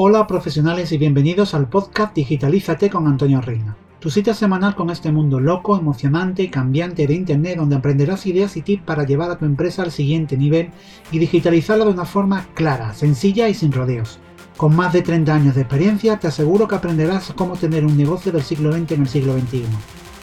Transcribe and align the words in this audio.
Hola 0.00 0.28
profesionales 0.28 0.92
y 0.92 0.96
bienvenidos 0.96 1.54
al 1.54 1.68
podcast 1.68 2.14
Digitalízate 2.14 2.88
con 2.88 3.08
Antonio 3.08 3.40
Reina. 3.40 3.76
Tu 3.98 4.10
cita 4.10 4.32
semanal 4.32 4.76
con 4.76 4.90
este 4.90 5.10
mundo 5.10 5.40
loco, 5.40 5.76
emocionante 5.76 6.44
y 6.44 6.50
cambiante 6.50 7.04
de 7.08 7.14
Internet 7.14 7.56
donde 7.56 7.74
aprenderás 7.74 8.24
ideas 8.24 8.56
y 8.56 8.62
tips 8.62 8.84
para 8.84 9.02
llevar 9.02 9.32
a 9.32 9.38
tu 9.38 9.44
empresa 9.44 9.82
al 9.82 9.90
siguiente 9.90 10.36
nivel 10.36 10.70
y 11.10 11.18
digitalizarla 11.18 11.84
de 11.84 11.90
una 11.90 12.04
forma 12.04 12.46
clara, 12.54 12.94
sencilla 12.94 13.48
y 13.48 13.54
sin 13.54 13.72
rodeos. 13.72 14.20
Con 14.56 14.76
más 14.76 14.92
de 14.92 15.02
30 15.02 15.34
años 15.34 15.56
de 15.56 15.62
experiencia 15.62 16.16
te 16.20 16.28
aseguro 16.28 16.68
que 16.68 16.76
aprenderás 16.76 17.32
cómo 17.34 17.56
tener 17.56 17.84
un 17.84 17.96
negocio 17.96 18.30
del 18.30 18.42
siglo 18.42 18.72
XX 18.72 18.92
en 18.92 19.00
el 19.00 19.08
siglo 19.08 19.36
XXI. 19.36 19.64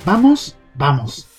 ¡Vamos! 0.06 0.56
¡Vamos! 0.76 1.35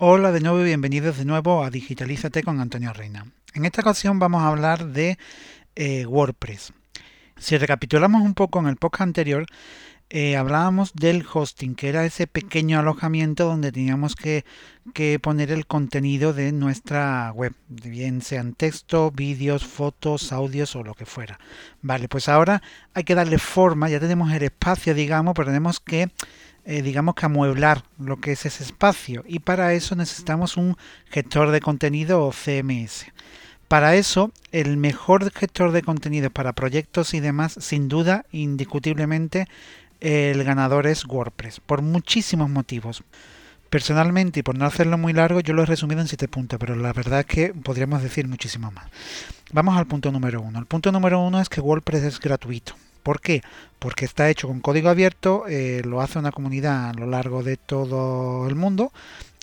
Hola 0.00 0.30
de 0.30 0.38
nuevo 0.38 0.60
y 0.60 0.64
bienvenidos 0.64 1.18
de 1.18 1.24
nuevo 1.24 1.64
a 1.64 1.70
Digitalízate 1.70 2.44
con 2.44 2.60
Antonio 2.60 2.92
Reina. 2.92 3.26
En 3.52 3.64
esta 3.64 3.80
ocasión 3.80 4.20
vamos 4.20 4.42
a 4.42 4.46
hablar 4.46 4.86
de 4.86 5.18
eh, 5.74 6.06
WordPress. 6.06 6.72
Si 7.36 7.58
recapitulamos 7.58 8.22
un 8.22 8.34
poco 8.34 8.60
en 8.60 8.68
el 8.68 8.76
podcast 8.76 9.02
anterior, 9.02 9.46
eh, 10.08 10.36
hablábamos 10.36 10.94
del 10.94 11.26
hosting, 11.30 11.74
que 11.74 11.88
era 11.88 12.04
ese 12.04 12.28
pequeño 12.28 12.78
alojamiento 12.78 13.46
donde 13.46 13.72
teníamos 13.72 14.14
que, 14.14 14.44
que, 14.94 15.18
poner 15.18 15.50
el 15.50 15.66
contenido 15.66 16.32
de 16.32 16.52
nuestra 16.52 17.32
web, 17.32 17.54
bien 17.66 18.22
sean 18.22 18.54
texto, 18.54 19.10
vídeos, 19.10 19.66
fotos, 19.66 20.30
audios 20.30 20.76
o 20.76 20.84
lo 20.84 20.94
que 20.94 21.06
fuera. 21.06 21.40
Vale, 21.82 22.06
pues 22.06 22.28
ahora 22.28 22.62
hay 22.94 23.02
que 23.02 23.16
darle 23.16 23.38
forma, 23.38 23.88
ya 23.88 23.98
tenemos 23.98 24.32
el 24.32 24.44
espacio, 24.44 24.94
digamos, 24.94 25.34
pero 25.34 25.48
tenemos 25.48 25.80
que 25.80 26.08
eh, 26.70 26.82
digamos 26.82 27.14
que 27.14 27.24
amueblar 27.24 27.82
lo 27.98 28.18
que 28.18 28.32
es 28.32 28.44
ese 28.44 28.62
espacio 28.62 29.24
y 29.26 29.38
para 29.38 29.72
eso 29.72 29.96
necesitamos 29.96 30.58
un 30.58 30.76
gestor 31.06 31.50
de 31.50 31.62
contenido 31.62 32.22
o 32.22 32.30
CMS. 32.30 33.06
Para 33.68 33.94
eso, 33.96 34.32
el 34.52 34.76
mejor 34.76 35.32
gestor 35.32 35.72
de 35.72 35.80
contenidos 35.80 36.30
para 36.30 36.52
proyectos 36.52 37.14
y 37.14 37.20
demás, 37.20 37.56
sin 37.58 37.88
duda, 37.88 38.26
indiscutiblemente, 38.32 39.48
el 40.00 40.44
ganador 40.44 40.86
es 40.86 41.06
WordPress, 41.06 41.60
por 41.60 41.80
muchísimos 41.80 42.50
motivos. 42.50 43.02
Personalmente, 43.70 44.40
y 44.40 44.42
por 44.42 44.58
no 44.58 44.66
hacerlo 44.66 44.98
muy 44.98 45.14
largo, 45.14 45.40
yo 45.40 45.54
lo 45.54 45.62
he 45.62 45.66
resumido 45.66 46.02
en 46.02 46.08
7 46.08 46.28
puntos, 46.28 46.58
pero 46.58 46.76
la 46.76 46.92
verdad 46.92 47.20
es 47.20 47.26
que 47.26 47.54
podríamos 47.54 48.02
decir 48.02 48.28
muchísimo 48.28 48.70
más. 48.70 48.90
Vamos 49.52 49.78
al 49.78 49.86
punto 49.86 50.12
número 50.12 50.42
uno. 50.42 50.58
El 50.58 50.66
punto 50.66 50.92
número 50.92 51.20
uno 51.20 51.40
es 51.40 51.48
que 51.48 51.62
WordPress 51.62 52.02
es 52.02 52.20
gratuito. 52.20 52.74
¿Por 53.08 53.22
qué? 53.22 53.40
Porque 53.78 54.04
está 54.04 54.28
hecho 54.28 54.48
con 54.48 54.60
código 54.60 54.90
abierto, 54.90 55.44
eh, 55.48 55.80
lo 55.82 56.02
hace 56.02 56.18
una 56.18 56.30
comunidad 56.30 56.90
a 56.90 56.92
lo 56.92 57.06
largo 57.06 57.42
de 57.42 57.56
todo 57.56 58.46
el 58.46 58.54
mundo, 58.54 58.92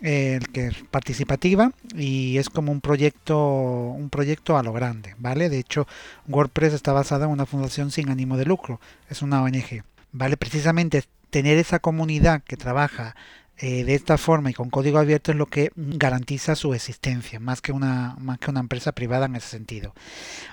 eh, 0.03 0.39
que 0.53 0.67
es 0.67 0.83
participativa 0.91 1.71
y 1.95 2.37
es 2.37 2.51
como 2.51 2.71
un 2.71 2.79
proyecto, 2.79 3.39
un 3.39 4.11
proyecto 4.11 4.55
a 4.55 4.61
lo 4.61 4.71
grande, 4.71 5.15
¿vale? 5.17 5.49
De 5.49 5.57
hecho, 5.57 5.87
WordPress 6.27 6.73
está 6.73 6.93
basada 6.93 7.25
en 7.25 7.31
una 7.31 7.47
fundación 7.47 7.89
sin 7.89 8.09
ánimo 8.09 8.37
de 8.37 8.45
lucro, 8.45 8.79
es 9.09 9.23
una 9.23 9.41
ONG, 9.41 9.81
¿vale? 10.11 10.37
Precisamente 10.37 11.03
tener 11.31 11.57
esa 11.57 11.79
comunidad 11.79 12.43
que 12.43 12.57
trabaja 12.57 13.15
eh, 13.57 13.83
de 13.83 13.95
esta 13.95 14.17
forma 14.17 14.51
y 14.51 14.53
con 14.53 14.69
código 14.69 14.99
abierto 14.99 15.31
es 15.31 15.37
lo 15.37 15.45
que 15.45 15.71
garantiza 15.75 16.55
su 16.55 16.75
existencia, 16.75 17.39
más 17.39 17.61
que, 17.61 17.71
una, 17.71 18.15
más 18.19 18.37
que 18.37 18.51
una 18.51 18.59
empresa 18.59 18.91
privada 18.91 19.25
en 19.25 19.37
ese 19.37 19.47
sentido. 19.47 19.95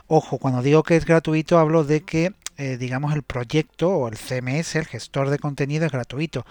Ojo, 0.06 0.38
cuando 0.38 0.62
digo 0.62 0.82
que 0.84 0.96
es 0.96 1.04
gratuito 1.04 1.58
hablo 1.58 1.84
de 1.84 2.02
que 2.02 2.32
eh, 2.58 2.76
digamos, 2.76 3.14
el 3.14 3.22
proyecto 3.22 3.90
o 3.90 4.08
el 4.08 4.16
CMS, 4.16 4.76
el 4.76 4.86
gestor 4.86 5.30
de 5.30 5.38
contenido, 5.38 5.86
es 5.86 5.92
gratuito. 5.92 6.44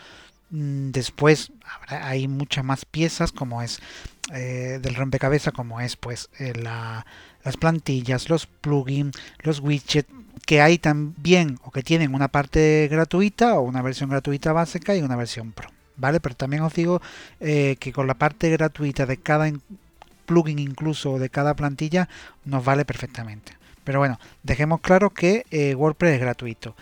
Mm, 0.50 0.92
después 0.92 1.52
hay 1.88 2.28
muchas 2.28 2.66
más 2.66 2.86
piezas 2.86 3.32
como 3.32 3.62
es 3.62 3.80
eh, 4.34 4.80
del 4.82 4.96
rompecabezas, 4.96 5.54
como 5.54 5.80
es 5.80 5.96
pues 5.96 6.30
eh, 6.40 6.54
las 6.56 7.58
plantillas, 7.58 8.30
los 8.30 8.48
plugins, 8.48 9.18
los 9.40 9.60
widgets 9.60 10.10
que 10.46 10.62
hay 10.62 10.78
también 10.80 11.60
o 11.64 11.72
que 11.72 11.84
tienen 11.84 12.16
una 12.16 12.28
parte 12.28 12.88
gratuita 12.90 13.56
o 13.60 13.62
una 13.62 13.82
versión 13.82 14.10
gratuita 14.10 14.54
básica 14.54 14.96
y 14.96 15.02
una 15.02 15.16
versión 15.16 15.52
pro. 15.52 15.70
¿Vale? 15.98 16.20
Pero 16.20 16.36
también 16.36 16.64
os 16.64 16.74
digo 16.74 17.00
que 17.40 17.92
con 17.94 18.08
la 18.08 18.16
parte 18.16 18.50
gratuita 18.50 19.06
de 19.06 19.18
cada 19.18 19.52
plugin 20.26 20.58
incluso 20.58 21.20
de 21.20 21.30
cada 21.30 21.56
plantilla 21.56 22.10
nos 22.46 22.66
vale 22.66 22.86
perfectamente. 22.86 23.61
Pero 23.84 24.00
bueno, 24.00 24.20
dejemos 24.44 24.82
claro 24.82 25.10
que 25.10 25.46
eh, 25.52 25.76
WordPress 25.76 26.16
es 26.16 26.22
gratuito. 26.22 26.76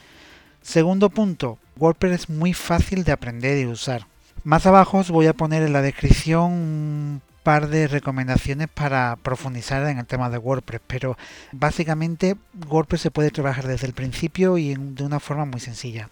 Segundo 0.61 1.09
punto, 1.09 1.57
WordPress 1.77 2.21
es 2.21 2.29
muy 2.29 2.53
fácil 2.53 3.03
de 3.03 3.11
aprender 3.11 3.57
y 3.57 3.65
usar. 3.65 4.07
Más 4.43 4.65
abajo 4.65 4.99
os 4.99 5.11
voy 5.11 5.27
a 5.27 5.33
poner 5.33 5.63
en 5.63 5.73
la 5.73 5.81
descripción 5.81 6.51
un 6.51 7.21
par 7.43 7.69
de 7.69 7.87
recomendaciones 7.87 8.67
para 8.67 9.17
profundizar 9.17 9.85
en 9.87 9.97
el 9.97 10.05
tema 10.05 10.29
de 10.29 10.37
WordPress, 10.37 10.81
pero 10.87 11.17
básicamente 11.51 12.35
WordPress 12.67 13.01
se 13.01 13.11
puede 13.11 13.31
trabajar 13.31 13.67
desde 13.67 13.87
el 13.87 13.93
principio 13.93 14.57
y 14.57 14.75
de 14.75 15.03
una 15.03 15.19
forma 15.19 15.45
muy 15.45 15.59
sencilla. 15.59 16.09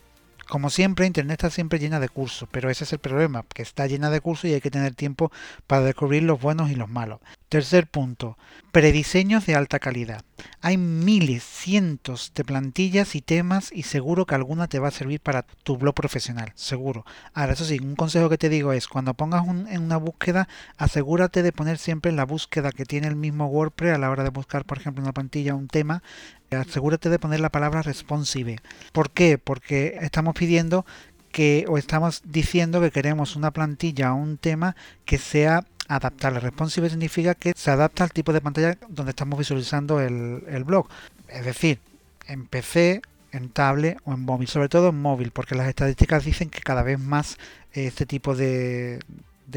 Como 0.47 0.69
siempre, 0.69 1.05
Internet 1.05 1.39
está 1.39 1.49
siempre 1.49 1.77
llena 1.77 1.99
de 1.99 2.07
cursos, 2.07 2.47
pero 2.49 2.69
ese 2.69 2.85
es 2.85 2.93
el 2.93 2.99
problema, 2.99 3.43
que 3.53 3.61
está 3.61 3.85
llena 3.85 4.09
de 4.09 4.21
cursos 4.21 4.49
y 4.49 4.53
hay 4.53 4.61
que 4.61 4.71
tener 4.71 4.95
tiempo 4.95 5.29
para 5.67 5.81
descubrir 5.81 6.23
los 6.23 6.39
buenos 6.39 6.71
y 6.71 6.75
los 6.75 6.89
malos. 6.89 7.19
Tercer 7.49 7.87
punto, 7.87 8.37
prediseños 8.71 9.45
de 9.45 9.55
alta 9.55 9.79
calidad. 9.79 10.23
Hay 10.61 10.77
miles, 10.77 11.43
cientos 11.43 12.31
de 12.35 12.43
plantillas 12.43 13.15
y 13.15 13.21
temas 13.21 13.71
y 13.71 13.83
seguro 13.83 14.25
que 14.25 14.35
alguna 14.35 14.67
te 14.67 14.79
va 14.79 14.89
a 14.89 14.91
servir 14.91 15.19
para 15.19 15.43
tu 15.43 15.77
blog 15.77 15.95
profesional, 15.95 16.51
seguro. 16.55 17.05
Ahora, 17.33 17.53
eso 17.53 17.65
sí, 17.65 17.79
un 17.79 17.95
consejo 17.95 18.29
que 18.29 18.37
te 18.37 18.49
digo 18.49 18.73
es, 18.73 18.87
cuando 18.87 19.13
pongas 19.13 19.45
en 19.47 19.81
una 19.81 19.97
búsqueda, 19.97 20.47
asegúrate 20.77 21.43
de 21.43 21.51
poner 21.51 21.77
siempre 21.77 22.09
en 22.09 22.17
la 22.17 22.25
búsqueda 22.25 22.71
que 22.71 22.85
tiene 22.85 23.07
el 23.07 23.15
mismo 23.15 23.47
WordPress 23.47 23.95
a 23.95 23.97
la 23.97 24.09
hora 24.09 24.23
de 24.23 24.29
buscar, 24.29 24.65
por 24.65 24.77
ejemplo, 24.77 25.03
una 25.03 25.13
plantilla 25.13 25.55
o 25.55 25.57
un 25.57 25.67
tema, 25.67 26.03
asegúrate 26.51 27.09
de 27.09 27.19
poner 27.19 27.39
la 27.39 27.49
palabra 27.49 27.81
responsive. 27.81 28.57
¿Por 28.91 29.11
qué? 29.11 29.37
Porque 29.37 29.97
estamos 30.01 30.35
pidiendo 30.35 30.85
que 31.31 31.65
o 31.67 31.77
estamos 31.77 32.21
diciendo 32.25 32.81
que 32.81 32.91
queremos 32.91 33.35
una 33.35 33.51
plantilla 33.51 34.13
o 34.13 34.17
un 34.17 34.37
tema 34.37 34.75
que 35.05 35.17
sea 35.17 35.65
adaptable. 35.87 36.39
Responsive 36.39 36.89
significa 36.89 37.35
que 37.35 37.53
se 37.55 37.71
adapta 37.71 38.03
al 38.03 38.11
tipo 38.11 38.33
de 38.33 38.41
pantalla 38.41 38.77
donde 38.89 39.11
estamos 39.11 39.39
visualizando 39.39 40.01
el, 40.01 40.63
blog. 40.63 40.87
Es 41.27 41.45
decir, 41.45 41.79
en 42.27 42.45
PC, 42.45 43.01
en 43.31 43.49
tablet 43.49 43.97
o 44.05 44.13
en 44.13 44.21
móvil, 44.21 44.47
sobre 44.47 44.69
todo 44.69 44.89
en 44.89 45.01
móvil, 45.01 45.31
porque 45.31 45.55
las 45.55 45.67
estadísticas 45.67 46.25
dicen 46.25 46.49
que 46.49 46.61
cada 46.61 46.83
vez 46.83 46.99
más 46.99 47.37
este 47.71 48.05
tipo 48.05 48.35
de, 48.35 48.99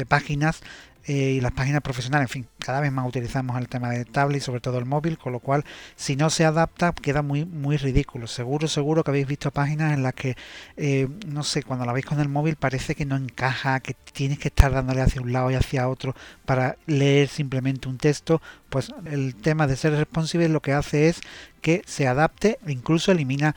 páginas 0.07 0.61
eh, 1.05 1.33
y 1.37 1.41
las 1.41 1.51
páginas 1.51 1.81
profesionales, 1.81 2.29
en 2.29 2.43
fin, 2.43 2.47
cada 2.59 2.79
vez 2.79 2.91
más 2.91 3.07
utilizamos 3.07 3.57
el 3.57 3.67
tema 3.67 3.89
de 3.89 4.05
tablet 4.05 4.37
y 4.37 4.45
sobre 4.45 4.61
todo 4.61 4.77
el 4.77 4.85
móvil, 4.85 5.17
con 5.17 5.33
lo 5.33 5.39
cual 5.39 5.65
si 5.95 6.15
no 6.15 6.29
se 6.29 6.45
adapta 6.45 6.93
queda 6.93 7.21
muy 7.21 7.45
muy 7.45 7.77
ridículo. 7.77 8.27
Seguro, 8.27 8.67
seguro 8.67 9.03
que 9.03 9.11
habéis 9.11 9.27
visto 9.27 9.51
páginas 9.51 9.93
en 9.93 10.03
las 10.03 10.13
que, 10.13 10.35
eh, 10.77 11.07
no 11.27 11.43
sé, 11.43 11.63
cuando 11.63 11.85
la 11.85 11.93
veis 11.93 12.05
con 12.05 12.19
el 12.19 12.29
móvil 12.29 12.55
parece 12.55 12.95
que 12.95 13.05
no 13.05 13.15
encaja, 13.15 13.79
que 13.79 13.95
tienes 14.13 14.39
que 14.39 14.49
estar 14.49 14.71
dándole 14.71 15.01
hacia 15.01 15.21
un 15.21 15.33
lado 15.33 15.49
y 15.51 15.55
hacia 15.55 15.89
otro 15.89 16.15
para 16.45 16.77
leer 16.85 17.27
simplemente 17.29 17.89
un 17.89 17.97
texto. 17.97 18.41
Pues 18.69 18.93
el 19.05 19.35
tema 19.35 19.67
de 19.67 19.75
ser 19.75 19.93
responsive 19.93 20.49
lo 20.49 20.61
que 20.61 20.73
hace 20.73 21.09
es 21.09 21.21
que 21.61 21.81
se 21.85 22.07
adapte 22.07 22.59
e 22.65 22.71
incluso 22.71 23.11
elimina 23.11 23.55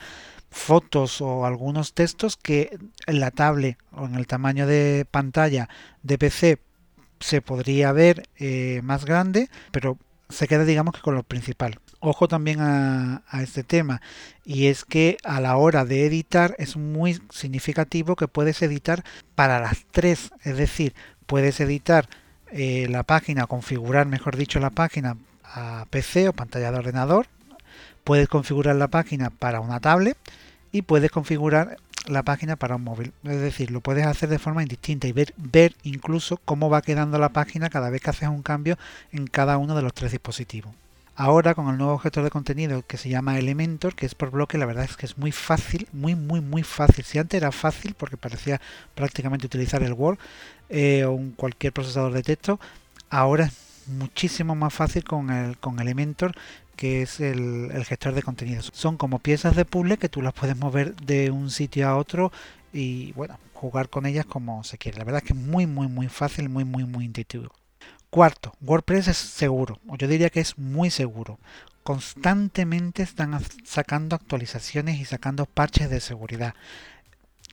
fotos 0.55 1.21
o 1.21 1.45
algunos 1.45 1.93
textos 1.93 2.37
que 2.37 2.77
en 3.07 3.19
la 3.19 3.29
tablet 3.31 3.77
o 3.91 4.05
en 4.05 4.15
el 4.15 4.25
tamaño 4.25 4.65
de 4.65 5.05
pantalla 5.11 5.69
de 6.01 6.17
PC 6.17 6.59
se 7.19 7.41
podría 7.41 7.91
ver 7.91 8.27
eh, 8.37 8.81
más 8.83 9.05
grande, 9.05 9.49
pero 9.71 9.97
se 10.29 10.47
queda 10.47 10.65
digamos 10.65 10.95
que 10.95 11.01
con 11.01 11.15
lo 11.15 11.23
principal. 11.23 11.79
Ojo 11.99 12.27
también 12.27 12.59
a, 12.61 13.23
este 13.41 13.63
tema 13.63 14.01
y 14.43 14.67
es 14.67 14.85
que 14.85 15.17
a 15.23 15.39
la 15.39 15.57
hora 15.57 15.85
de 15.85 16.05
editar 16.05 16.55
es 16.59 16.77
muy 16.77 17.19
significativo 17.31 18.15
que 18.15 18.27
puedes 18.27 18.61
editar 18.61 19.03
para 19.33 19.59
las 19.59 19.85
tres, 19.91 20.31
es 20.43 20.57
decir, 20.57 20.93
puedes 21.25 21.59
editar 21.59 22.07
eh, 22.51 22.87
la 22.89 23.03
página, 23.03 23.47
configurar 23.47 24.05
mejor 24.05 24.35
dicho 24.37 24.59
la 24.59 24.69
página 24.69 25.17
a 25.43 25.85
PC 25.89 26.29
o 26.29 26.33
pantalla 26.33 26.71
de 26.71 26.79
ordenador, 26.79 27.27
puedes 28.03 28.27
configurar 28.27 28.75
la 28.75 28.87
página 28.87 29.29
para 29.31 29.59
una 29.59 29.79
tablet 29.79 30.17
y 30.71 30.83
puedes 30.83 31.11
configurar 31.11 31.77
la 32.07 32.23
página 32.23 32.55
para 32.55 32.75
un 32.75 32.83
móvil. 32.83 33.13
Es 33.23 33.41
decir, 33.41 33.71
lo 33.71 33.81
puedes 33.81 34.05
hacer 34.05 34.29
de 34.29 34.39
forma 34.39 34.61
indistinta 34.61 35.07
y 35.07 35.11
ver, 35.11 35.33
ver 35.37 35.75
incluso 35.83 36.37
cómo 36.45 36.69
va 36.69 36.81
quedando 36.81 37.17
la 37.17 37.29
página 37.29 37.69
cada 37.69 37.89
vez 37.89 38.01
que 38.01 38.09
haces 38.09 38.29
un 38.29 38.43
cambio 38.43 38.77
en 39.11 39.27
cada 39.27 39.57
uno 39.57 39.75
de 39.75 39.81
los 39.81 39.93
tres 39.93 40.11
dispositivos. 40.11 40.73
Ahora 41.17 41.55
con 41.55 41.69
el 41.69 41.77
nuevo 41.77 41.97
gestor 41.97 42.25
de 42.25 42.29
contenido 42.29 42.83
que 42.85 42.97
se 42.97 43.07
llama 43.07 43.39
Elementor, 43.39 43.95
que 43.95 44.05
es 44.05 44.15
por 44.15 44.31
bloque, 44.31 44.57
la 44.57 44.65
verdad 44.65 44.83
es 44.83 44.97
que 44.97 45.05
es 45.05 45.17
muy 45.17 45.31
fácil, 45.31 45.87
muy 45.93 46.13
muy 46.13 46.41
muy 46.41 46.63
fácil. 46.63 47.05
Si 47.05 47.17
antes 47.17 47.37
era 47.37 47.53
fácil 47.53 47.95
porque 47.97 48.17
parecía 48.17 48.59
prácticamente 48.95 49.45
utilizar 49.45 49.81
el 49.81 49.93
Word 49.93 50.17
eh, 50.67 51.05
o 51.05 51.17
cualquier 51.37 51.71
procesador 51.71 52.11
de 52.11 52.21
texto, 52.21 52.59
ahora 53.09 53.45
es 53.45 53.53
muchísimo 53.87 54.55
más 54.55 54.73
fácil 54.73 55.05
con 55.05 55.29
el 55.29 55.57
con 55.57 55.79
Elementor 55.79 56.33
que 56.75 57.01
es 57.01 57.19
el, 57.19 57.71
gestor 57.85 58.13
de 58.13 58.23
contenidos. 58.23 58.71
Son 58.73 58.97
como 58.97 59.19
piezas 59.19 59.55
de 59.55 59.65
puzzle 59.65 59.97
que 59.97 60.09
tú 60.09 60.21
las 60.21 60.33
puedes 60.33 60.57
mover 60.57 60.95
de 60.95 61.31
un 61.31 61.49
sitio 61.49 61.87
a 61.87 61.97
otro 61.97 62.31
y 62.73 63.11
bueno, 63.13 63.39
jugar 63.53 63.89
con 63.89 64.05
ellas 64.05 64.25
como 64.25 64.63
se 64.63 64.77
quiere. 64.77 64.97
La 64.97 65.05
verdad 65.05 65.21
es 65.23 65.27
que 65.27 65.33
es 65.33 65.39
muy, 65.39 65.65
muy, 65.65 65.87
muy 65.87 66.07
fácil, 66.07 66.49
muy, 66.49 66.65
muy, 66.65 66.85
muy 66.85 67.05
intuitivo. 67.05 67.51
Cuarto, 68.09 68.53
WordPress 68.61 69.09
es 69.09 69.17
seguro, 69.17 69.79
o 69.87 69.97
yo 69.97 70.07
diría 70.07 70.29
que 70.29 70.39
es 70.39 70.57
muy 70.57 70.89
seguro. 70.89 71.39
Constantemente 71.83 73.03
están 73.03 73.37
sacando 73.65 74.15
actualizaciones 74.15 74.99
y 74.99 75.05
sacando 75.05 75.45
parches 75.45 75.89
de 75.89 75.99
seguridad. 75.99 76.55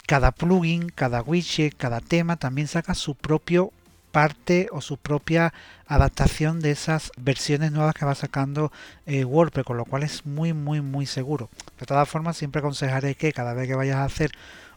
Cada 0.07 0.33
plugin, 0.33 0.89
cada 0.89 1.23
widget, 1.23 1.77
cada 1.77 2.01
tema 2.01 2.37
también 2.37 2.69
saca 2.69 2.95
su 2.95 3.15
propio 3.15 3.73
parte 4.13 4.69
o 4.71 4.81
su 4.81 4.99
propia 4.99 5.53
adaptación 5.87 6.61
de 6.61 6.71
esas 6.71 7.11
versiones 7.17 7.73
nuevas 7.73 7.95
que 7.95 8.05
va 8.05 8.15
sacando 8.15 8.71
eh, 9.07 9.25
WordPress, 9.25 9.67
con 9.67 9.79
lo 9.79 9.85
cual 9.85 10.05
es 10.05 10.25
muy, 10.25 10.53
muy, 10.53 10.81
muy 10.81 11.07
seguro. 11.07 11.51
De 11.81 11.87
todas 11.87 12.09
formas, 12.09 12.37
siempre 12.37 12.61
aconsejaré 12.61 13.15
que 13.17 13.33
cada 13.33 13.55
vez 13.55 13.67
que 13.67 13.75
vayas 13.75 13.97
a 13.97 14.05
hacer 14.05 14.31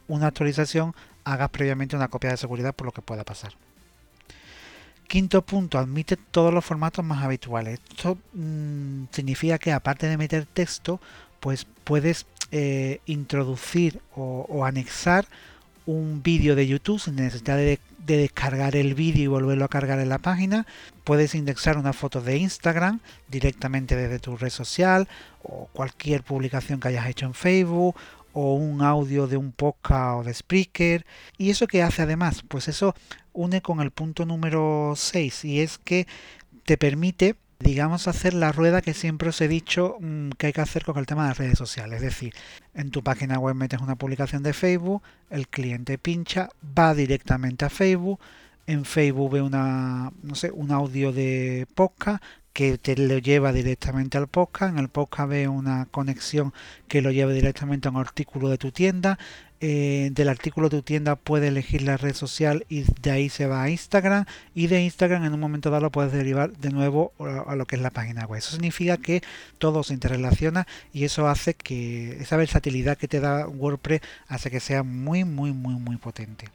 una 0.08 0.28
actualización, 0.28 0.96
hagas 1.24 1.50
previamente 1.50 1.96
una 1.96 2.08
copia 2.08 2.32
de 2.32 2.38
seguridad 2.38 2.74
por 2.74 2.86
lo 2.88 2.92
que 2.92 3.02
pueda 3.02 3.24
pasar. 3.24 3.54
Quinto 5.08 5.44
punto, 5.44 5.78
admite 5.78 6.18
todos 6.18 6.54
los 6.54 6.66
formatos 6.66 7.06
más 7.06 7.24
habituales. 7.24 7.80
Esto 7.90 8.18
mm, 8.34 9.06
significa 9.12 9.60
que 9.60 9.72
aparte 9.72 10.08
de 10.08 10.18
meter 10.18 10.46
texto, 10.46 11.00
pues 11.40 11.68
puedes 11.84 12.26
eh, 12.52 13.02
introducir 13.06 14.02
o 14.16 14.66
anexar 14.66 15.26
un 15.86 16.22
vídeo 16.24 16.56
de 16.56 16.68
YouTube 16.68 17.00
sin 17.00 17.16
necesidad 17.16 17.58
de, 17.58 17.80
descargar 18.06 18.76
el 18.76 18.94
vídeo 18.94 19.24
y 19.24 19.28
volverlo 19.28 19.66
a 19.66 19.70
cargar 19.70 20.00
en 20.00 20.10
la 20.10 20.20
página. 20.20 20.68
Puedes 21.04 21.34
indexar 21.34 21.78
una 21.78 21.92
foto 21.92 22.22
de 22.22 22.38
Instagram 22.38 23.00
directamente 23.28 23.96
desde 23.96 24.20
tu 24.20 24.38
red 24.38 24.52
social 24.52 25.08
o 25.42 25.68
cualquier 25.74 26.22
publicación 26.22 26.80
que 26.80 26.90
hayas 26.90 27.08
hecho 27.08 27.26
en 27.26 27.34
Facebook 27.34 27.96
o 28.34 28.54
un 28.54 28.84
audio 28.84 29.26
de 29.26 29.38
un 29.38 29.52
podcast 29.52 30.20
o 30.20 30.24
de 30.24 30.34
Spreaker. 30.34 31.06
¿Y 31.38 31.50
eso 31.50 31.66
qué 31.66 31.82
hace 31.82 32.04
además? 32.04 32.44
Pues 32.48 32.68
eso 32.68 32.94
une 33.34 33.62
con 33.62 33.82
el 33.82 33.90
punto 33.90 34.26
número 34.26 34.94
6 34.96 35.46
y 35.46 35.62
es 35.62 35.80
que 35.80 36.06
te 36.64 36.78
permite 36.78 37.36
digamos, 37.66 38.08
hacer 38.08 38.34
la 38.36 38.52
rueda 38.52 38.82
que 38.82 38.94
siempre 38.94 39.30
os 39.30 39.42
he 39.42 39.48
dicho 39.48 39.98
mm, 40.00 40.30
que 40.38 40.48
hay 40.48 40.54
que 40.54 40.62
hacer 40.62 40.86
con 40.86 40.98
el 40.98 41.08
tema 41.08 41.24
de 41.24 41.30
las 41.30 41.38
redes 41.40 41.58
sociales. 41.58 41.98
Es 41.98 42.04
decir, 42.04 42.34
en 42.76 42.92
tu 42.92 43.04
página 43.04 43.40
web 43.40 43.56
metes 43.56 43.82
una 43.82 43.96
publicación 43.96 44.44
de 44.44 44.54
Facebook, 44.54 45.02
el 45.32 45.48
cliente 45.48 45.98
pincha, 45.98 46.50
va 46.78 46.94
directamente 46.94 47.66
a 47.66 47.70
Facebook, 47.70 48.20
en 48.68 48.86
Facebook 48.86 49.32
ve 49.32 49.42
una, 49.42 50.12
no 50.22 50.36
sé, 50.36 50.52
un 50.52 50.72
audio 50.72 51.12
de 51.12 51.68
podcast 51.74 52.24
que 52.54 52.78
te 52.78 52.96
lo 52.96 53.18
lleva 53.18 53.52
directamente 53.52 54.18
al 54.18 54.28
podcast, 54.28 54.72
en 54.72 54.80
el 54.80 54.90
podcast 54.90 55.30
ve 55.30 55.48
una 55.48 55.88
conexión 55.88 56.54
que 56.88 57.02
lo 57.02 57.12
lleva 57.12 57.34
directamente 57.34 57.88
a 57.88 57.92
un 57.92 57.98
artículo 57.98 58.48
de 58.48 58.58
tu 58.58 58.72
tienda, 58.72 59.20
eh, 59.62 60.10
del 60.14 60.30
artículo 60.30 60.70
de 60.70 60.78
tu 60.78 60.84
tienda 60.84 61.16
puede 61.16 61.48
elegir 61.48 61.82
la 61.82 61.98
red 61.98 62.14
social 62.14 62.66
y 62.70 62.84
de 63.02 63.12
ahí 63.12 63.30
se 63.30 63.48
va 63.48 63.64
a 63.64 63.70
Instagram 63.70 64.26
y 64.54 64.68
de 64.68 64.82
Instagram 64.82 65.24
en 65.24 65.34
un 65.34 65.40
momento 65.40 65.70
dado 65.70 65.84
lo 65.84 65.92
puedes 65.92 66.12
derivar 66.12 66.52
de 66.58 66.72
nuevo 66.72 67.14
a 67.48 67.56
lo 67.56 67.66
que 67.66 67.76
es 67.76 67.82
la 67.82 67.90
página 67.90 68.26
web. 68.26 68.40
Eso 68.40 68.52
significa 68.52 68.98
que 68.98 69.24
todo 69.58 69.84
se 69.84 69.94
interrelaciona 69.94 70.68
y 70.94 71.06
eso 71.06 71.28
hace 71.28 71.54
que 71.54 72.18
esa 72.22 72.38
versatilidad 72.38 72.98
que 72.98 73.08
te 73.08 73.20
da 73.20 73.48
WordPress 73.48 74.02
hace 74.28 74.52
que 74.52 74.60
sea 74.60 74.84
muy 74.84 75.24
muy 75.24 75.54
muy 75.54 75.76
muy 75.76 75.98
potente. 75.98 76.48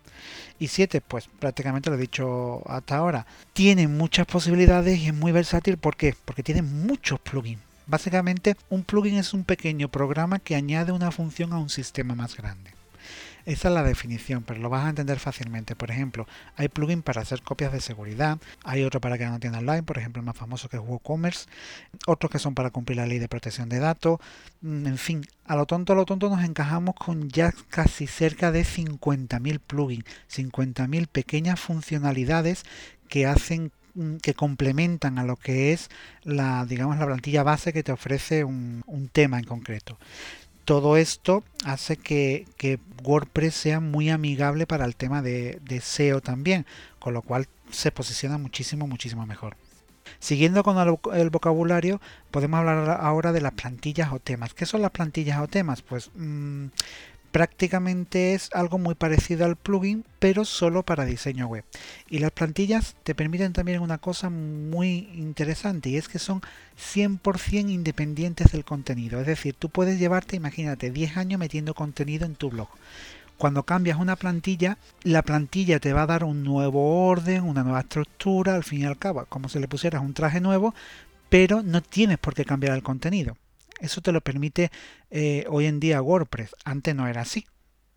Y 0.59 0.69
7, 0.69 1.01
pues 1.01 1.29
prácticamente 1.39 1.89
lo 1.89 1.97
he 1.97 2.01
dicho 2.01 2.63
hasta 2.69 2.97
ahora, 2.97 3.27
tiene 3.55 3.89
muchas 3.89 4.27
posibilidades 4.27 4.99
y 4.99 5.07
es 5.07 5.15
muy 5.15 5.33
versátil. 5.33 5.79
¿Por 5.79 5.97
qué? 5.97 6.15
Porque 6.25 6.43
tiene 6.43 6.63
muchos 6.63 7.19
plugins. 7.21 7.63
Básicamente 7.87 8.57
un 8.69 8.85
plugin 8.85 9.17
es 9.17 9.35
un 9.35 9.45
pequeño 9.45 9.89
programa 9.89 10.39
que 10.39 10.55
añade 10.55 10.93
una 10.93 11.11
función 11.11 11.53
a 11.53 11.59
un 11.59 11.71
sistema 11.71 12.15
más 12.15 12.37
grande. 12.37 12.80
Esa 13.47 13.69
es 13.69 13.75
la 13.75 13.83
definición, 13.83 14.43
pero 14.43 14.61
lo 14.61 14.69
vas 14.69 14.85
a 14.85 14.91
entender 14.91 15.19
fácilmente. 15.19 15.75
Por 15.77 15.91
ejemplo, 15.91 16.27
hay 16.57 16.69
plugins 16.69 17.03
para 17.03 17.23
hacer 17.23 17.43
copias 17.43 17.73
de 17.73 17.81
seguridad, 17.81 18.39
hay 18.65 18.85
otro 18.85 19.01
para 19.01 19.19
que 19.19 19.27
no 19.27 19.41
tienda 19.41 19.59
online, 19.59 19.83
por 19.83 19.99
ejemplo, 19.99 20.21
el 20.21 20.27
más 20.27 20.37
famoso 20.37 20.69
que 20.69 20.77
es 20.77 20.83
WooCommerce, 20.83 21.49
otros 22.07 22.31
que 22.31 22.39
son 22.39 22.55
para 22.55 22.71
cumplir 22.71 22.99
la 22.99 23.07
ley 23.07 23.19
de 23.19 23.29
protección 23.29 23.69
de 23.69 23.79
datos, 23.79 24.19
mm, 24.61 24.87
en 24.87 24.99
fin, 24.99 25.27
a 25.47 25.57
lo 25.57 25.67
tonto, 25.67 25.93
a 25.93 25.97
lo 25.97 26.05
tonto 26.05 26.29
nos 26.29 26.45
encajamos 26.45 26.95
con 26.95 27.29
ya 27.29 27.53
casi 27.69 28.07
cerca 28.07 28.53
de 28.53 28.65
50.000 28.65 29.59
plugins, 29.61 30.05
50.000 30.29 31.07
pequeñas 31.07 31.61
funcionalidades 31.61 32.65
que 33.09 33.27
hacen 33.27 33.73
mm, 33.95 34.17
que 34.17 34.35
complementan 34.35 35.19
a 35.19 35.25
lo 35.25 35.37
que 35.37 35.73
es 35.73 35.91
la 36.23 36.65
digamos 36.67 36.99
la 36.99 37.07
plantilla 37.07 37.43
base 37.43 37.73
que 37.73 37.83
te 37.83 37.93
ofrece 37.93 38.45
un 38.45 39.11
tema 39.13 39.39
en 39.39 39.45
concreto 39.45 39.99
todo 40.71 40.97
esto 40.97 41.43
hace 41.65 41.97
que, 41.97 42.47
WordPress 43.03 43.55
sea 43.55 43.81
muy 43.81 44.09
amigable 44.09 44.69
para 44.69 44.85
el 44.85 44.95
tema 44.95 45.21
de, 45.21 45.81
SEO 45.83 46.21
también, 46.21 46.65
con 47.01 47.13
lo 47.13 47.23
cual 47.23 47.49
se 47.73 47.91
posiciona 47.91 48.39
muchísimo, 48.39 48.87
muchísimo 48.87 49.27
mejor. 49.27 49.57
Siguiendo 50.21 50.63
con 50.63 50.79
el, 51.13 51.31
vocabulario, 51.31 52.01
podemos 52.31 52.59
hablar 52.59 53.01
ahora 53.01 53.33
de 53.33 53.41
las 53.41 53.55
plantillas 53.55 54.13
o 54.13 54.21
temas. 54.21 54.55
¿Qué 54.55 54.65
son 54.65 54.81
las 54.81 54.93
plantillas 54.93 55.41
o 55.41 55.49
temas? 55.49 55.83
Pues 55.83 56.13
mm, 56.15 56.67
prácticamente 57.33 58.35
es 58.35 58.51
algo 58.53 58.79
muy 58.79 58.95
parecido 58.95 59.45
al 59.45 59.57
plugin, 59.57 60.05
pero 60.19 60.45
solo 60.45 60.83
para 60.83 61.05
diseño 61.05 61.47
web. 61.47 61.65
Y 62.09 62.19
las 62.19 62.31
plantillas 62.33 62.97
te 63.03 63.15
permiten 63.15 63.53
también 63.53 63.81
una 63.81 63.99
cosa 63.99 64.31
muy 64.31 65.09
interesante 65.15 65.91
y 65.91 65.97
es 65.97 66.09
que 66.09 66.19
son 66.19 66.43
100% 66.79 67.71
independientes 67.71 68.53
del 68.53 68.65
contenido. 68.65 69.21
Es 69.21 69.27
decir, 69.27 69.55
tú 69.59 69.69
puedes 69.69 69.99
llevarte, 69.99 70.37
imagínate, 70.37 70.91
10 70.91 71.17
años 71.17 71.39
metiendo 71.41 71.75
contenido 71.75 72.27
en 72.27 72.35
tu 72.35 72.51
blog. 72.51 72.69
Cuando 73.39 73.63
cambias 73.63 73.99
una 73.99 74.17
plantilla, 74.17 74.77
la 75.03 75.23
plantilla 75.23 75.81
te 75.81 75.95
va 75.95 76.03
a 76.03 76.07
dar 76.07 76.25
un 76.25 76.45
nuevo 76.45 77.07
orden, 77.07 77.43
una 77.43 77.63
nueva 77.63 77.81
estructura, 77.81 78.55
al 78.55 78.65
fin 78.65 78.83
y 78.83 78.85
al 78.85 78.99
cabo, 78.99 79.25
como 79.31 79.49
si 79.49 79.59
le 79.59 79.67
pusieras 79.67 80.03
un 80.03 80.13
traje 80.13 80.43
nuevo, 80.43 80.75
pero 81.31 81.63
no 81.63 81.81
tienes 81.81 82.19
por 82.19 82.35
qué 82.35 82.45
cambiar 82.45 82.75
el 82.75 82.83
contenido. 82.83 83.39
Eso 83.81 84.01
te 84.01 84.13
lo 84.13 84.21
permite 84.21 84.71
eh, 85.11 85.45
hoy 85.49 85.67
en 85.67 85.81
día 85.81 86.03
WordPress. 86.03 86.55
Antes 86.65 86.95
no 86.95 87.09
era 87.09 87.23
así. 87.23 87.47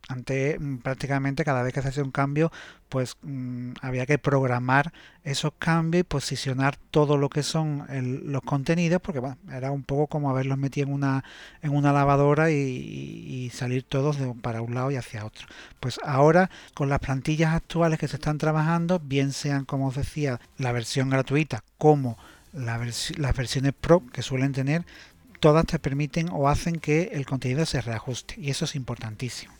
Antes 0.10 0.60
mm, 0.60 0.78
prácticamente 0.78 1.46
cada 1.46 1.64
vez 1.64 1.74
que 1.74 1.82
se 1.82 1.88
hacía 1.88 2.04
un 2.04 2.12
cambio, 2.12 2.52
pues 2.90 3.16
mm, 3.22 3.74
había 3.82 4.06
que 4.06 4.18
programar 4.18 4.92
esos 5.24 5.54
cambios 5.58 6.02
y 6.02 6.04
posicionar 6.04 6.76
todo 6.92 7.18
lo 7.18 7.30
que 7.30 7.42
son 7.42 7.86
los 8.26 8.42
contenidos, 8.42 9.02
porque 9.02 9.20
bueno, 9.20 9.38
era 9.52 9.72
un 9.72 9.84
poco 9.84 10.08
como 10.08 10.30
haberlos 10.30 10.58
metido 10.58 10.88
en 10.88 10.94
una, 10.94 11.24
en 11.62 11.74
una 11.74 11.94
lavadora 11.94 12.52
y, 12.52 13.50
salir 13.54 13.84
todos 13.84 14.18
para 14.42 14.62
un 14.62 14.74
lado 14.74 14.92
y 14.92 14.96
hacia 14.96 15.26
otro. 15.26 15.48
Pues 15.80 16.00
ahora 16.04 16.50
con 16.74 16.90
las 16.90 17.00
plantillas 17.00 17.54
actuales 17.54 18.00
que 18.00 18.08
se 18.08 18.16
están 18.18 18.38
trabajando, 18.38 19.00
bien 19.00 19.32
sean 19.32 19.64
como 19.64 19.88
os 19.88 19.96
decía, 19.96 20.40
la 20.58 20.72
versión 20.72 21.10
gratuita 21.10 21.64
como 21.78 22.18
las 22.54 23.36
versiones 23.36 23.74
Pro 23.80 24.04
que 24.12 24.22
suelen 24.22 24.54
tener, 24.54 24.86
todas 25.44 25.66
te 25.66 25.78
permiten 25.78 26.30
o 26.32 26.48
hacen 26.48 26.80
que 26.80 27.10
el 27.12 27.26
contenido 27.26 27.66
se 27.66 27.82
reajuste 27.82 28.36
y 28.38 28.50
eso 28.50 28.64
es 28.64 28.76
importantísimo. 28.76 29.54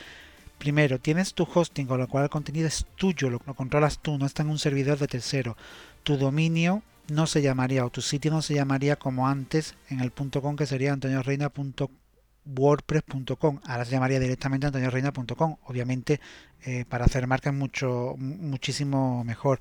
primero 0.59 0.99
tienes 0.99 1.35
tu 1.35 1.47
hosting, 1.53 1.87
con 1.87 1.99
lo 1.99 2.09
cual 2.09 2.25
el 2.25 2.31
contenido 2.31 2.69
es 2.69 2.87
tuyo, 2.97 3.29
lo, 3.29 3.41
lo 3.45 3.55
controlas 3.55 3.99
tú, 3.99 4.17
no 4.17 4.27
está 4.27 4.43
en 4.43 4.51
un 4.51 4.59
servidor 4.59 4.99
de 4.99 5.09
tercero. 5.09 5.57
Tu 6.05 6.17
dominio 6.17 6.83
no 7.09 7.27
se 7.27 7.43
llamaría, 7.43 7.85
o 7.85 7.91
tu 7.91 8.01
sitio 8.01 8.31
no 8.31 8.41
se 8.43 8.55
llamaría 8.55 8.95
como 8.97 9.27
antes 9.29 9.75
en 9.89 9.99
el 10.01 10.13
.com 10.13 10.57
que 10.57 10.67
sería 10.67 10.93
antonioreina.wordpress.com. 10.93 13.61
Ahora 13.65 13.85
se 13.85 13.91
llamaría 13.91 14.21
directamente 14.21 14.67
antonioreina.com. 14.67 15.57
Obviamente 15.65 16.21
eh, 16.65 16.85
para 16.89 17.07
hacer 17.07 17.27
marcas 17.27 17.53
mucho, 17.55 18.15
muchísimo 18.19 19.25
mejor. 19.25 19.59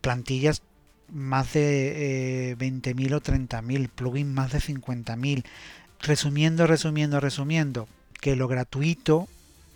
Plantillas 0.00 0.62
más 1.08 1.54
de 1.54 2.56
20.000 2.58 3.10
eh, 3.10 3.14
o 3.14 3.20
30.000, 3.20 3.88
plugins 3.88 4.32
más 4.32 4.52
de 4.52 4.60
50.000. 4.60 5.44
Resumiendo, 6.00 6.66
resumiendo, 6.66 7.20
resumiendo, 7.20 7.88
que 8.20 8.36
lo 8.36 8.48
gratuito 8.48 9.28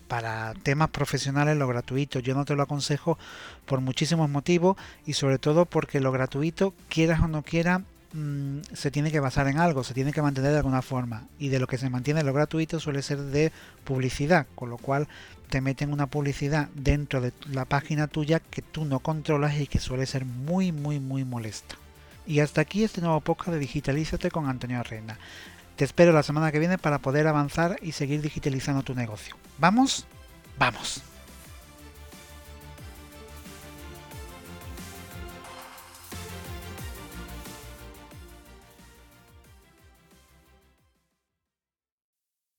para 0.08 0.54
temas 0.62 0.90
profesionales 0.90 1.56
lo 1.56 1.66
gratuito. 1.66 2.18
Yo 2.20 2.34
no 2.34 2.44
te 2.44 2.54
lo 2.54 2.62
aconsejo 2.62 3.18
por 3.66 3.80
muchísimos 3.80 4.28
motivos 4.30 4.76
y 5.06 5.14
sobre 5.14 5.38
todo 5.38 5.64
porque 5.66 6.00
lo 6.00 6.12
gratuito, 6.12 6.74
quieras 6.88 7.20
o 7.22 7.28
no 7.28 7.42
quieras, 7.42 7.82
mm, 8.12 8.58
se 8.72 8.90
tiene 8.90 9.10
que 9.10 9.20
basar 9.20 9.48
en 9.48 9.58
algo, 9.58 9.84
se 9.84 9.94
tiene 9.94 10.12
que 10.12 10.22
mantener 10.22 10.52
de 10.52 10.58
alguna 10.58 10.82
forma. 10.82 11.24
Y 11.38 11.48
de 11.48 11.58
lo 11.58 11.66
que 11.66 11.78
se 11.78 11.90
mantiene 11.90 12.22
lo 12.22 12.32
gratuito 12.32 12.80
suele 12.80 13.02
ser 13.02 13.18
de 13.18 13.52
publicidad, 13.84 14.46
con 14.54 14.70
lo 14.70 14.78
cual 14.78 15.08
te 15.50 15.60
meten 15.60 15.92
una 15.92 16.06
publicidad 16.06 16.68
dentro 16.74 17.20
de 17.20 17.32
la 17.50 17.64
página 17.64 18.06
tuya 18.06 18.40
que 18.40 18.62
tú 18.62 18.84
no 18.84 18.98
controlas 19.00 19.58
y 19.60 19.66
que 19.66 19.78
suele 19.78 20.06
ser 20.06 20.24
muy, 20.24 20.72
muy, 20.72 21.00
muy 21.00 21.24
molesta. 21.24 21.76
Y 22.26 22.40
hasta 22.40 22.62
aquí 22.62 22.84
este 22.84 23.02
nuevo 23.02 23.20
podcast 23.20 23.50
de 23.50 23.58
Digitalízate 23.58 24.30
con 24.30 24.48
Antonio 24.48 24.82
Reina. 24.82 25.18
Te 25.76 25.84
espero 25.84 26.12
la 26.12 26.22
semana 26.22 26.52
que 26.52 26.58
viene 26.58 26.78
para 26.78 26.98
poder 26.98 27.26
avanzar 27.26 27.76
y 27.82 27.92
seguir 27.92 28.22
digitalizando 28.22 28.82
tu 28.82 28.94
negocio. 28.94 29.36
¿Vamos? 29.58 30.06
Vamos. 30.58 31.02